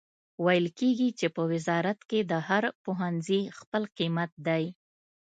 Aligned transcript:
ویل 0.45 0.67
کیږي 0.79 1.09
چې 1.19 1.27
په 1.35 1.41
وزارت 1.51 1.99
کې 2.09 2.19
د 2.31 2.33
هر 2.47 2.63
پوهنځي 2.83 3.41
خپل 3.59 3.83
قیمت 3.97 4.31
دی 4.47 4.63